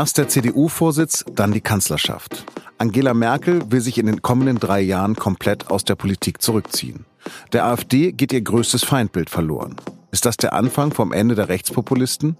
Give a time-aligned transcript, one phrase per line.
[0.00, 2.46] Erst der CDU-Vorsitz, dann die Kanzlerschaft.
[2.78, 7.04] Angela Merkel will sich in den kommenden drei Jahren komplett aus der Politik zurückziehen.
[7.52, 9.76] Der AfD geht ihr größtes Feindbild verloren.
[10.10, 12.38] Ist das der Anfang vom Ende der Rechtspopulisten?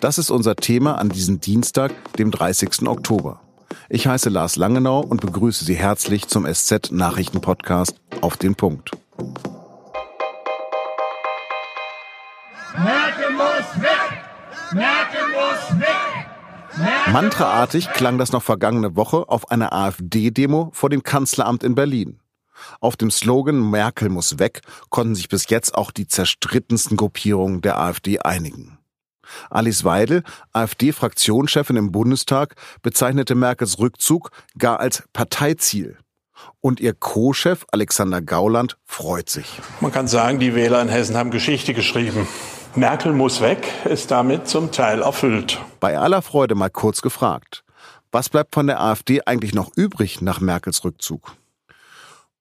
[0.00, 2.88] Das ist unser Thema an diesem Dienstag, dem 30.
[2.88, 3.40] Oktober.
[3.88, 8.90] Ich heiße Lars Langenau und begrüße Sie herzlich zum SZ Nachrichten Podcast auf den Punkt.
[12.76, 14.24] Merkel muss weg!
[14.72, 15.95] Merkel muss weg!
[17.10, 22.20] Mantraartig klang das noch vergangene Woche auf einer AfD-Demo vor dem Kanzleramt in Berlin.
[22.80, 27.78] Auf dem Slogan Merkel muss weg konnten sich bis jetzt auch die zerstrittensten Gruppierungen der
[27.78, 28.78] AfD einigen.
[29.50, 35.98] Alice Weidel, AfD-Fraktionschefin im Bundestag, bezeichnete Merkels Rückzug gar als Parteiziel.
[36.60, 39.60] Und ihr Co-Chef Alexander Gauland freut sich.
[39.80, 42.28] Man kann sagen, die Wähler in Hessen haben Geschichte geschrieben.
[42.74, 45.60] Merkel muss weg, ist damit zum Teil erfüllt.
[45.80, 47.64] Bei aller Freude mal kurz gefragt.
[48.12, 51.32] Was bleibt von der AfD eigentlich noch übrig nach Merkels Rückzug?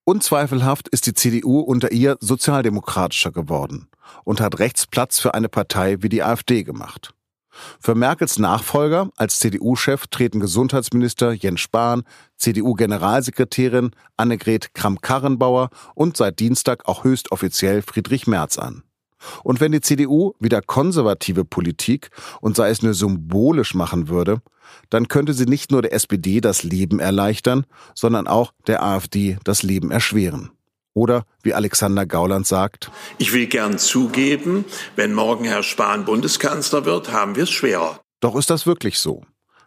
[0.03, 3.88] Unzweifelhaft ist die CDU unter ihr sozialdemokratischer geworden
[4.23, 7.14] und hat rechts Platz für eine Partei wie die AfD gemacht.
[7.80, 12.03] Für Merkels Nachfolger als CDU-Chef treten Gesundheitsminister Jens Spahn,
[12.38, 18.83] CDU-Generalsekretärin Annegret Kramp-Karrenbauer und seit Dienstag auch höchst offiziell Friedrich Merz an.
[19.43, 22.09] Und wenn die CDU wieder konservative Politik
[22.41, 24.41] und sei es nur symbolisch machen würde,
[24.89, 29.63] dann könnte sie nicht nur der SPD das Leben erleichtern, sondern auch der AfD das
[29.63, 30.51] Leben erschweren.
[30.93, 34.63] Oder wie Alexander Gauland sagt, ich will gern zugeben,
[34.95, 37.99] wenn morgen Herr Spahn Bundeskanzler wird, haben wir es schwerer.
[38.21, 39.23] Doch ist das wirklich so?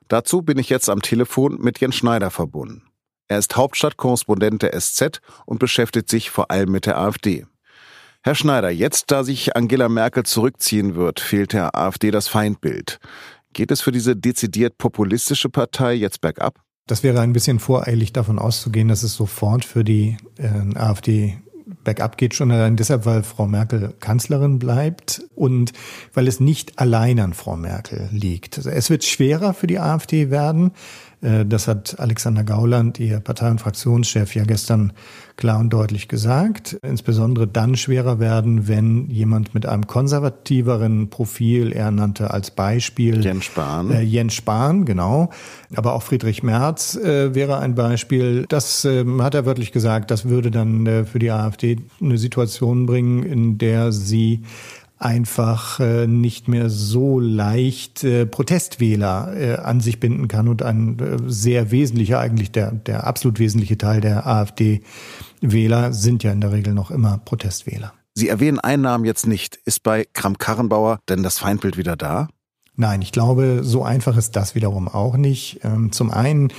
[0.09, 2.83] Dazu bin ich jetzt am Telefon mit Jens Schneider verbunden.
[3.29, 7.45] Er ist Hauptstadtkorrespondent der SZ und beschäftigt sich vor allem mit der AfD.
[8.23, 12.99] Herr Schneider, jetzt da sich Angela Merkel zurückziehen wird, fehlt der AfD das Feindbild.
[13.53, 16.61] Geht es für diese dezidiert populistische Partei jetzt bergab?
[16.87, 21.39] Das wäre ein bisschen voreilig davon auszugehen, dass es sofort für die äh, AfD
[21.85, 25.73] bergab geht, schon allein deshalb, weil Frau Merkel Kanzlerin bleibt und
[26.15, 28.57] weil es nicht allein an Frau Merkel liegt.
[28.59, 30.73] Also es wird schwerer für die AfD werden.
[31.21, 34.93] Äh, das hat Alexander Gauland, ihr Partei- und Fraktionschef, ja gestern
[35.37, 36.79] klar und deutlich gesagt.
[36.83, 43.45] Insbesondere dann schwerer werden, wenn jemand mit einem konservativeren Profil, er nannte als Beispiel Jens
[43.45, 43.91] Spahn.
[43.91, 45.31] Äh, Jens Spahn, genau.
[45.75, 48.47] Aber auch Friedrich Merz äh, wäre ein Beispiel.
[48.49, 52.87] Das äh, hat er wörtlich gesagt, das würde dann äh, für die AfD eine Situation
[52.87, 54.43] bringen, in der sie
[54.99, 60.99] einfach äh, nicht mehr so leicht äh, Protestwähler äh, an sich binden kann und ein
[60.99, 66.53] äh, sehr wesentlicher, eigentlich der, der absolut wesentliche Teil der AfD-Wähler sind ja in der
[66.53, 67.93] Regel noch immer Protestwähler.
[68.15, 69.57] Sie erwähnen einen Namen jetzt nicht.
[69.65, 72.29] Ist bei Kram-Karrenbauer denn das Feindbild wieder da?
[72.75, 75.61] Nein, ich glaube, so einfach ist das wiederum auch nicht.
[75.63, 76.53] Ähm, zum einen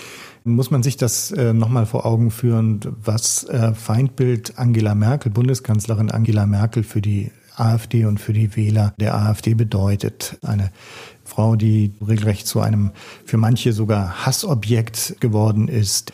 [0.46, 6.12] muss man sich das äh, nochmal vor Augen führen, was äh, Feindbild Angela Merkel, Bundeskanzlerin
[6.12, 10.38] Angela Merkel für die AfD und für die Wähler der AfD bedeutet.
[10.42, 10.72] Eine
[11.24, 12.92] Frau, die regelrecht zu einem
[13.26, 16.12] für manche sogar Hassobjekt geworden ist,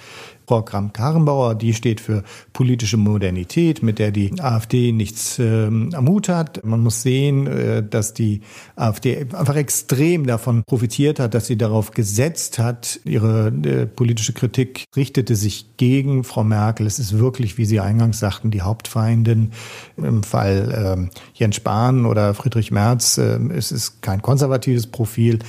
[0.47, 2.23] Frau Kramp-Karrenbauer, die steht für
[2.53, 6.63] politische Modernität, mit der die AfD nichts ähm, am Hut hat.
[6.63, 8.41] Man muss sehen, äh, dass die
[8.75, 12.99] AfD einfach extrem davon profitiert hat, dass sie darauf gesetzt hat.
[13.05, 16.85] Ihre äh, politische Kritik richtete sich gegen Frau Merkel.
[16.85, 19.51] Es ist wirklich, wie Sie eingangs sagten, die Hauptfeindin.
[19.97, 25.39] Im Fall äh, Jens Spahn oder Friedrich Merz äh, es ist kein konservatives Profil.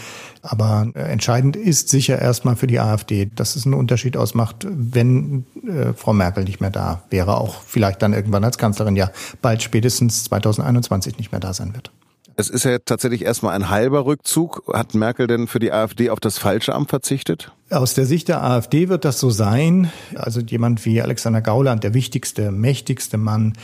[0.42, 5.44] Aber äh, entscheidend ist sicher erstmal für die AfD, dass es einen Unterschied ausmacht, wenn
[5.66, 9.10] äh, Frau Merkel nicht mehr da wäre, auch vielleicht dann irgendwann als Kanzlerin ja
[9.42, 11.90] bald spätestens 2021 nicht mehr da sein wird.
[12.38, 14.62] Es ist ja tatsächlich erstmal ein halber Rückzug.
[14.70, 17.50] Hat Merkel denn für die AfD auf das falsche Amt verzichtet?
[17.70, 19.90] Aus der Sicht der AfD wird das so sein.
[20.14, 23.54] Also jemand wie Alexander Gauland, der wichtigste, mächtigste Mann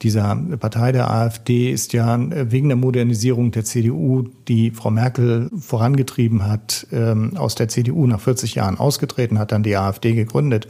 [0.00, 2.18] dieser Partei der AfD, ist ja
[2.50, 8.20] wegen der Modernisierung der CDU, die Frau Merkel vorangetrieben hat, ähm, aus der CDU nach
[8.20, 10.68] 40 Jahren ausgetreten, hat dann die AfD gegründet.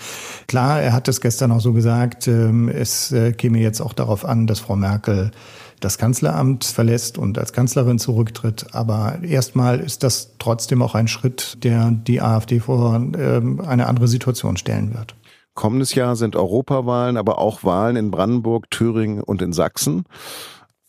[0.48, 4.24] Klar, er hat es gestern auch so gesagt, ähm, es äh, käme jetzt auch darauf
[4.24, 5.30] an, dass Frau Merkel
[5.84, 8.66] das Kanzleramt verlässt und als Kanzlerin zurücktritt.
[8.72, 14.08] Aber erstmal ist das trotzdem auch ein Schritt, der die AfD vor ähm, eine andere
[14.08, 15.14] Situation stellen wird.
[15.54, 20.04] Kommendes Jahr sind Europawahlen, aber auch Wahlen in Brandenburg, Thüringen und in Sachsen.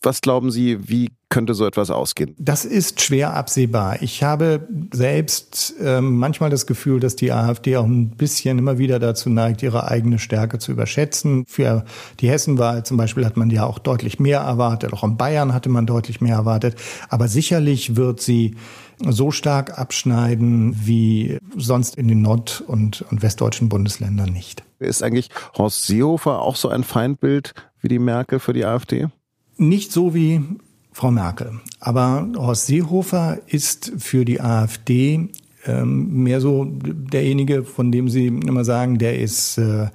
[0.04, 2.34] Was glauben Sie, wie könnte so etwas ausgehen?
[2.38, 4.02] Das ist schwer absehbar.
[4.02, 8.98] Ich habe selbst äh, manchmal das Gefühl, dass die AfD auch ein bisschen immer wieder
[8.98, 11.44] dazu neigt, ihre eigene Stärke zu überschätzen.
[11.48, 11.86] Für
[12.20, 14.92] die Hessenwahl zum Beispiel hat man ja auch deutlich mehr erwartet.
[14.92, 16.76] Auch in Bayern hatte man deutlich mehr erwartet.
[17.08, 18.56] Aber sicherlich wird sie
[19.00, 24.62] so stark abschneiden wie sonst in den nord- und, und westdeutschen Bundesländern nicht.
[24.78, 29.08] Ist eigentlich Horst Seehofer auch so ein Feindbild wie die Merkel für die AfD?
[29.56, 30.42] Nicht so wie
[30.92, 31.60] Frau Merkel.
[31.80, 35.28] Aber Horst Seehofer ist für die AfD
[35.66, 39.88] ähm, mehr so derjenige, von dem Sie immer sagen, der ist äh,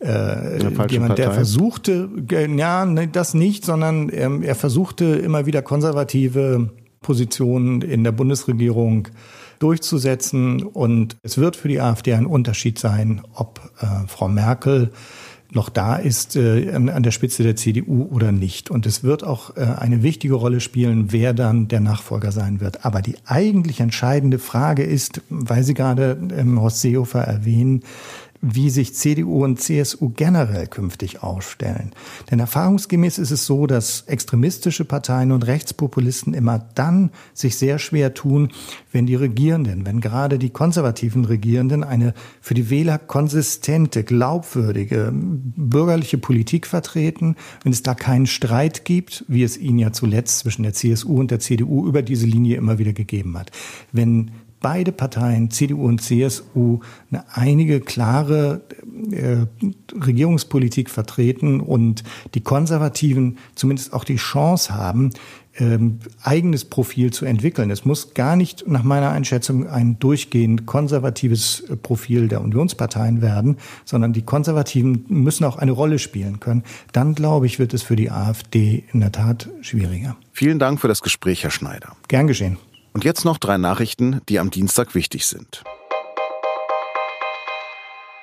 [0.00, 6.70] äh, jemand, der versuchte, ja, ne, das nicht, sondern ähm, er versuchte immer wieder konservative
[7.00, 9.08] Positionen in der Bundesregierung
[9.58, 10.62] durchzusetzen.
[10.62, 14.90] Und es wird für die AfD ein Unterschied sein, ob äh, Frau Merkel
[15.54, 18.70] noch da ist äh, an der Spitze der CDU oder nicht.
[18.70, 22.84] Und es wird auch äh, eine wichtige Rolle spielen, wer dann der Nachfolger sein wird.
[22.84, 27.82] Aber die eigentlich entscheidende Frage ist, weil Sie gerade ähm, Horst Seehofer erwähnen,
[28.42, 31.92] wie sich CDU und CSU generell künftig aufstellen.
[32.28, 38.14] Denn erfahrungsgemäß ist es so, dass extremistische Parteien und Rechtspopulisten immer dann sich sehr schwer
[38.14, 38.48] tun,
[38.90, 46.18] wenn die Regierenden, wenn gerade die konservativen Regierenden eine für die Wähler konsistente, glaubwürdige bürgerliche
[46.18, 50.72] Politik vertreten, wenn es da keinen Streit gibt, wie es ihn ja zuletzt zwischen der
[50.72, 53.52] CSU und der CDU über diese Linie immer wieder gegeben hat.
[53.92, 56.80] Wenn beide Parteien, CDU und CSU,
[57.10, 58.62] eine einige klare
[59.10, 59.46] äh,
[59.94, 62.04] Regierungspolitik vertreten und
[62.34, 65.10] die Konservativen zumindest auch die Chance haben,
[65.58, 67.70] ähm, eigenes Profil zu entwickeln.
[67.70, 74.12] Es muss gar nicht nach meiner Einschätzung ein durchgehend konservatives Profil der Unionsparteien werden, sondern
[74.12, 76.62] die Konservativen müssen auch eine Rolle spielen können.
[76.92, 80.16] Dann, glaube ich, wird es für die AfD in der Tat schwieriger.
[80.32, 81.96] Vielen Dank für das Gespräch, Herr Schneider.
[82.08, 82.56] Gern geschehen.
[82.92, 85.64] Und jetzt noch drei Nachrichten, die am Dienstag wichtig sind.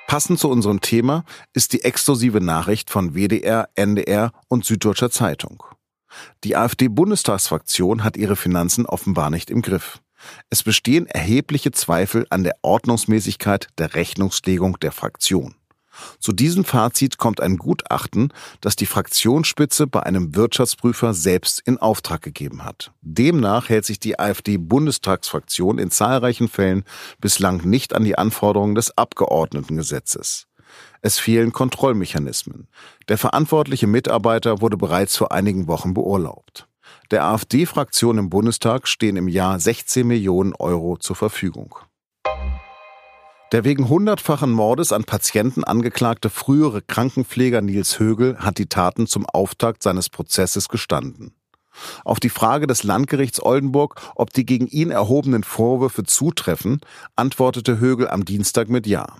[0.06, 5.62] Passend zu unserem Thema ist die exklusive Nachricht von WDR, NDR und Süddeutscher Zeitung.
[6.42, 10.00] Die AfD-Bundestagsfraktion hat ihre Finanzen offenbar nicht im Griff.
[10.50, 15.54] Es bestehen erhebliche Zweifel an der Ordnungsmäßigkeit der Rechnungslegung der Fraktion.
[16.18, 22.22] Zu diesem Fazit kommt ein Gutachten, das die Fraktionsspitze bei einem Wirtschaftsprüfer selbst in Auftrag
[22.22, 22.92] gegeben hat.
[23.02, 26.84] Demnach hält sich die AfD-Bundestagsfraktion in zahlreichen Fällen
[27.20, 30.46] bislang nicht an die Anforderungen des Abgeordnetengesetzes.
[31.02, 32.68] Es fehlen Kontrollmechanismen.
[33.08, 36.68] Der verantwortliche Mitarbeiter wurde bereits vor einigen Wochen beurlaubt.
[37.10, 41.76] Der AfD-Fraktion im Bundestag stehen im Jahr 16 Millionen Euro zur Verfügung.
[43.52, 49.26] Der wegen hundertfachen Mordes an Patienten angeklagte frühere Krankenpfleger Nils Högel hat die Taten zum
[49.26, 51.34] Auftakt seines Prozesses gestanden.
[52.04, 56.80] Auf die Frage des Landgerichts Oldenburg, ob die gegen ihn erhobenen Vorwürfe zutreffen,
[57.16, 59.16] antwortete Högel am Dienstag mit Ja.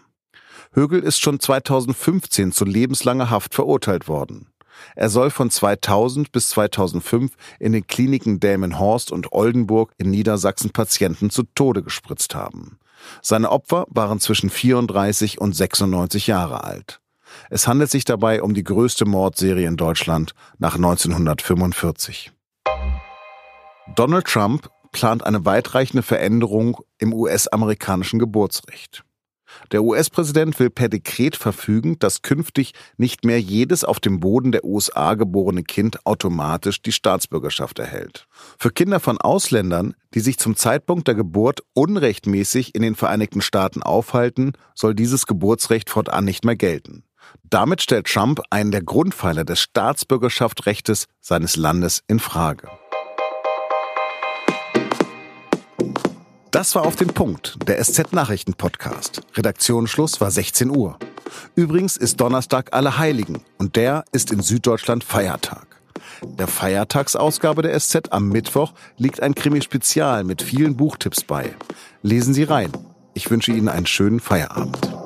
[0.72, 4.46] Högel ist schon 2015 zu lebenslanger Haft verurteilt worden.
[4.94, 11.30] Er soll von 2000 bis 2005 in den Kliniken Delmenhorst und Oldenburg in Niedersachsen Patienten
[11.30, 12.79] zu Tode gespritzt haben.
[13.22, 17.00] Seine Opfer waren zwischen 34 und 96 Jahre alt.
[17.48, 22.32] Es handelt sich dabei um die größte Mordserie in Deutschland nach 1945.
[23.94, 29.04] Donald Trump plant eine weitreichende Veränderung im US-amerikanischen Geburtsrecht.
[29.72, 34.64] Der US-Präsident will per Dekret verfügen, dass künftig nicht mehr jedes auf dem Boden der
[34.64, 38.26] USA geborene Kind automatisch die Staatsbürgerschaft erhält.
[38.58, 43.82] Für Kinder von Ausländern, die sich zum Zeitpunkt der Geburt unrechtmäßig in den Vereinigten Staaten
[43.82, 47.04] aufhalten, soll dieses Geburtsrecht fortan nicht mehr gelten.
[47.44, 52.68] Damit stellt Trump einen der Grundpfeiler des Staatsbürgerschaftsrechts seines Landes in Frage.
[56.60, 59.22] Das war auf den Punkt, der SZ-Nachrichten-Podcast.
[59.34, 60.98] Redaktionsschluss war 16 Uhr.
[61.54, 65.80] Übrigens ist Donnerstag Allerheiligen und der ist in Süddeutschland Feiertag.
[66.22, 71.54] Der Feiertagsausgabe der SZ am Mittwoch liegt ein Krimi-Spezial mit vielen Buchtipps bei.
[72.02, 72.70] Lesen Sie rein.
[73.14, 74.99] Ich wünsche Ihnen einen schönen Feierabend.